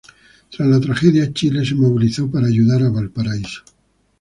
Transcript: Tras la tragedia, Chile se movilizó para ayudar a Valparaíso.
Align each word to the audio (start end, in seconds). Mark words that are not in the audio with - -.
Tras 0.49 0.67
la 0.67 0.79
tragedia, 0.79 1.31
Chile 1.31 1.63
se 1.63 1.75
movilizó 1.75 2.27
para 2.31 2.47
ayudar 2.47 2.81
a 2.81 2.89
Valparaíso. 2.89 3.61